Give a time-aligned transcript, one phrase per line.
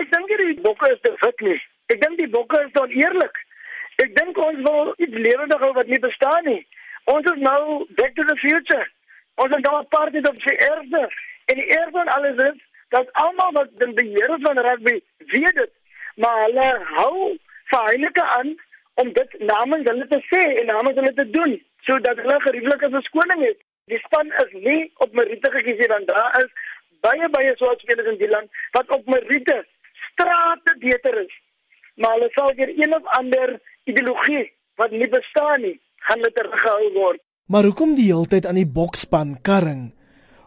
[0.00, 1.60] Ek dink die bokke is te wit nie.
[1.92, 3.38] Ek dink die bokke is dan eerlik.
[4.02, 6.62] Ek dink ons wil iets lewendig hou wat nie bestaan nie.
[7.10, 8.86] Ons is nou back to the future.
[9.36, 11.02] Ons is nou 'n party op sy erfde.
[11.46, 15.72] En die erfde van alles is dat almal wat die beheer van rugby weet dit,
[16.16, 18.54] maar hulle hou feilike aan
[18.94, 21.54] om dit namens hulle te sê en namens hulle te doen
[21.86, 23.58] sodat hulle gerieflike verskoning het.
[23.92, 26.50] Die span is nie op Merite gekies nie want daar is
[27.04, 29.58] baie baie swart spelers in die land wat op Merite
[30.10, 31.34] strate beter is.
[31.96, 34.46] Maar hulle sal deur een of ander ideologie
[34.80, 35.76] wat nie bestaan nie,
[36.06, 37.20] gaan hulle teruggehou word.
[37.46, 39.92] Maar hoekom die heeltyd aan die bokspan karring?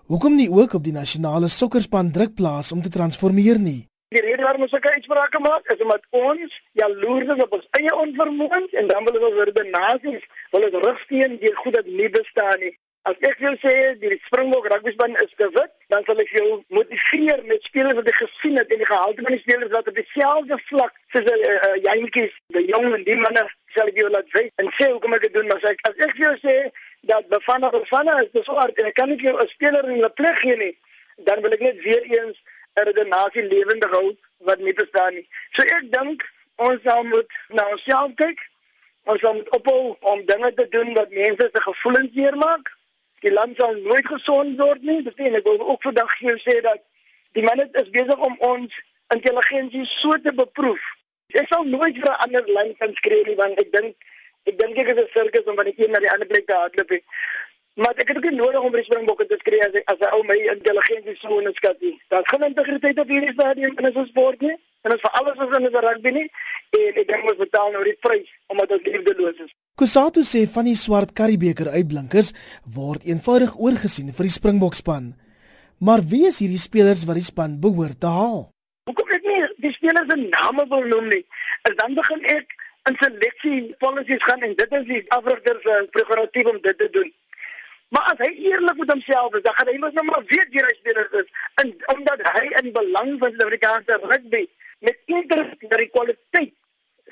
[0.07, 3.87] Hoekom nie ook op die nasionale sokkerspan druk plaas om te transformeer nie?
[4.15, 7.95] Die rede waarom ons sulke uitsprake maak is omdat ons jaloers is op ons eie
[8.03, 12.07] onvermoëns en dan wil ons oor die nasies wil ons rugsteen deur goed dat nie
[12.13, 12.71] bestaan nie.
[13.07, 17.39] As ek wil sê die Springbok rugbyspan is te wit, dan sal ek jou motiveer
[17.47, 20.57] met spelers wat ek gesien het en die gehalte van die spelers wat op dieselfde
[20.65, 24.35] vlak soos 'n uh, uh, jentjies, die jong en die manne sal ek jou laat
[24.35, 26.55] weet en sê hoekom ek dit doen, maar as ek as ek wil sê
[27.11, 30.13] dat bevanne bevanne is so hard en ek kan nie jou 'n speler in 'n
[30.19, 30.75] plek gee nie,
[31.29, 32.37] dan wil ek net weer eens
[32.75, 34.17] 'n redenasie lewendig hou
[34.49, 35.27] wat nie bestaan nie.
[35.53, 36.27] So ek dink
[36.57, 38.39] ons sal moet na onsself kyk.
[39.05, 42.75] Ons moet ophou om dinge te doen wat mense se gevoelens seermaak.
[43.25, 45.01] Die land sal nooit gesond word nie.
[45.03, 46.83] Dit sê ek wil ook vandag hier sê dat
[47.37, 48.77] die mense is besig om ons
[49.15, 50.83] intelligensie so te beproef.
[51.33, 53.95] Ek sal nooit vir 'n ander land kan skree nie want ek dink
[54.45, 56.53] ek dink ek is 'n sirkus om van die een na die ander plek te
[56.53, 56.93] hardloop.
[57.77, 60.23] Maar ek het ook nie nodig om by Springbokke te skree as as 'n ou
[60.23, 62.01] my intelligensie so onskat nie.
[62.07, 64.57] Daar's geen integriteit op hierdie stadium in ons sport nie.
[64.87, 66.27] En ons vir alles is in die rugby nie.
[66.79, 69.53] En ek dink ons betaal nou die prys omdat ons liefdeloos is.
[69.77, 72.31] Kusatu sê van die swart Karibeker uitblinkers
[72.77, 75.11] word eenvoudig oorgesien vir die Springbokspan.
[75.83, 78.47] Maar wie is hierdie spelers wat die span behoort te haal?
[78.87, 81.21] Hoekom ek nie die spelers se name wil noem nie?
[81.69, 82.55] Is dan begin ek
[82.87, 87.11] in seleksie policies gaan en dit is die afrigters se prerogatief om dit te doen.
[87.91, 90.63] Maar as hy eerlik met homself is, dan gaan hy mos nou maar weet wie
[90.63, 94.47] hy spelers is en omdat hy in belang van die Suid-Afrikaanse rugby
[94.87, 96.53] met interesse in die kwaliteit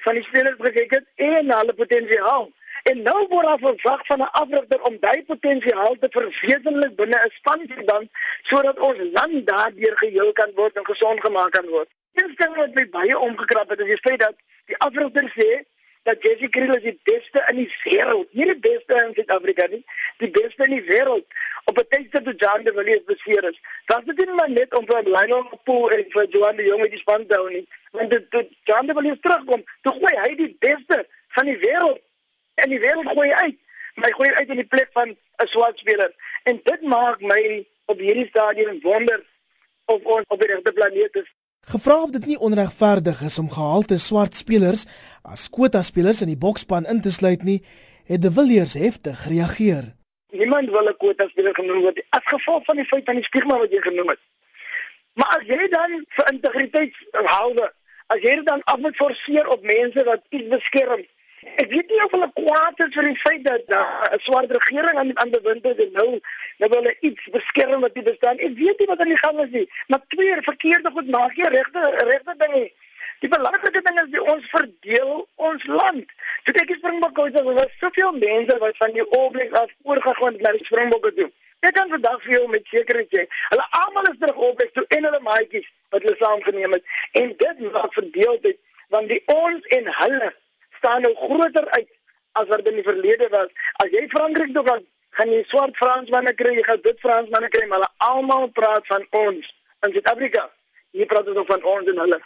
[0.03, 2.47] van die spelers gekyk het en hulle potensiaal.
[2.91, 7.36] En nou word daar verwag van 'n afrigter om daai potensiaal te verwesenlik binne 'n
[7.38, 8.09] span te dan
[8.52, 11.90] sodat ons land daardeur geheel kan word en gesond gemaak kan word.
[12.13, 15.50] Een ding wat my baie omgekrap het is die feit dat die afrigter sê
[16.06, 18.34] dat Jesse Kriel is die beste in die wêreld.
[18.38, 19.81] Nie die beste in Suid-Afrika nie,
[20.22, 21.25] die beste in die wêreld.
[21.84, 23.59] Tyd toe Jan de Villiers beseer is.
[23.86, 27.00] Was dit nie maar net om vir Lionel Pool en vir Johan de Jong die
[27.00, 27.68] span te hou nie.
[27.91, 31.06] Want dit toe Jan de Villiers terugkom, toe gooi hy die beste
[31.36, 32.02] van die wêreld
[32.63, 33.58] en die wêreld gooi uit.
[33.96, 36.12] My gooi uit in die plek van 'n swart speler.
[36.44, 39.24] En dit maak my op hierdie stadium wonder
[39.86, 41.30] of ons op die regte planeet is.
[41.66, 44.86] Gevra of dit nie onregverdig is om gehalte swart spelers
[45.24, 47.63] as kwota spelers in die bokspan in te sluit nie,
[48.06, 49.96] het De Villiers heftig gereageer.
[50.38, 53.57] Niemand wil 'n kwota speler genoem word as gevolg van die feit van die stigma
[53.57, 54.22] wat jy genoem het.
[55.13, 57.51] Maar as jy dan vir integriteit hou,
[58.07, 61.06] as jy dan af moet forceer op mense wat iets beskerm,
[61.62, 65.12] Ek weet nie of hulle kwaad is vir die feit dat 'n swart regering aan
[65.22, 66.07] aan bewind is en nou
[66.59, 68.41] nou wil hulle iets beskerm wat nie bestaan.
[68.47, 71.47] Ek weet nie wat aan die gang is nie, maar twee verkeerde goed maak jy
[71.57, 72.63] regte regte dinge.
[73.24, 76.12] Die belangrike ding is die ons verdeel ons land.
[76.46, 80.52] So ek is Springbok se was soveel mense wat van die oorblik af oorgegaan na
[80.58, 81.30] die Springbokke toe.
[81.66, 85.08] Ek kan vandag vir jou met sekerheid sê, hulle almal is terug oorblik toe en
[85.08, 88.60] hulle maatjies wat hulle saamgeneem het en dit maak verdeeldheid
[88.94, 90.30] want die ons en hulle
[90.78, 91.90] staan nou groter uit
[92.42, 93.50] as wat in die verlede was.
[93.82, 94.84] As jy Frankryk toe gaan,
[95.18, 99.08] gaan jy swart Fransmanne kry, jy gaan dit Fransmanne kry, maar hulle almal praat van
[99.16, 99.52] ons
[99.88, 100.50] in Suid-Afrika.
[100.96, 102.20] Hier praat ons van ons en hulle.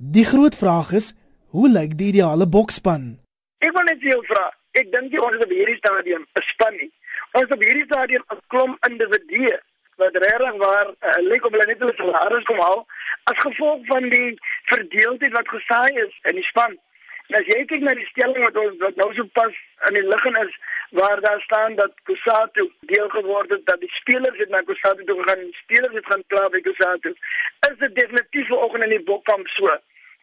[0.00, 1.14] Die groot vraag is,
[1.50, 3.16] hoe lyk die ideale bokspan?
[3.58, 4.44] Ek wil net jou vra.
[4.78, 6.90] Ek dink jy ons op hierdie stadium 'n span nie.
[7.34, 9.58] Ons op hierdie stadium 'n klomp individue
[9.98, 12.86] wat regtig waar uh, lyk op hulle net hulle salaris kom haal
[13.24, 14.38] as gevolg van die
[14.70, 16.78] verdeeldheid wat gesaai is in die span.
[17.28, 19.56] Nou as jy kyk na die stelling wat ons wat nou so pas
[19.88, 20.54] in die lig is
[21.00, 25.18] waar daar staan dat Kusatu deel geword het dat die spelers het na Kusatu toe
[25.18, 27.12] gegaan en die spelers het gaan kla by Kusatu.
[27.68, 29.76] Is dit definitief vanoggend in die bokkamp so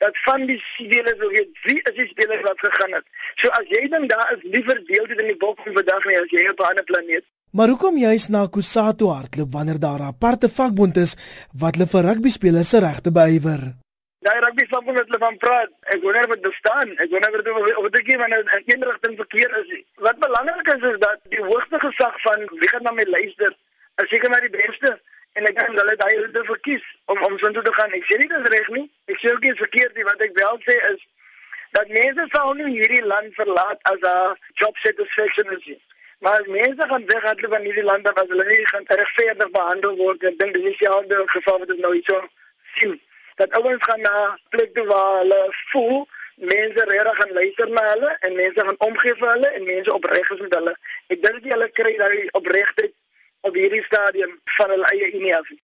[0.03, 3.05] dat van die spelers wil weet wie is die spelers wat gegaan het.
[3.35, 6.33] So as jy dink daar is liever deel dit in die bokkamp vandag nie as
[6.33, 7.25] jy op 'n ander planeet.
[7.51, 11.15] Maar hoekom juist na Kusatu hardloop wanneer daar 'n aparte vakbond is
[11.53, 13.84] wat hulle vir rugby spelers se regte beywer?
[14.25, 16.93] Daai rugby span wat hulle van praat, ek wonder wat bestaan.
[17.03, 19.83] Ek wonder of of dit nie wanneer in een rigting verkeer is nie.
[20.05, 23.53] Wat belangrik is is dat die hoogste gesag van wie gaan na my luister,
[24.01, 24.95] is seker maar die beste
[25.35, 27.97] en ek dink hulle daai roete verkies om om so toe te gaan.
[27.99, 28.85] Ek sê nie dit is reg nie.
[29.13, 31.05] Ek sê ook nie verkeerd nie wat ek wel sê is
[31.77, 35.65] dat mense sal nie hierdie land verlaat as 'n job satisfaction is.
[36.19, 40.23] Maar as mense gaan weghardloop van hierdie lande as hulle nie gaan regverdig behandel word,
[40.23, 42.21] ek dink dis dieselfde geval wat ons nou hier so
[42.77, 43.01] sien.
[43.35, 45.41] Dat ouens gaan na plekke waar hulle
[45.71, 49.93] voel mense regtig gaan luister na hulle en mense gaan omgee vir hulle en mense
[49.93, 50.75] opreg is met hulle.
[51.07, 52.93] Ek dink jy hulle kry daai opregtheid
[53.47, 55.55] op hierdie stadium van hulle eie unie af.